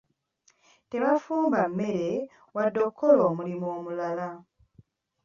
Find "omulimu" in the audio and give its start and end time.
3.29-3.65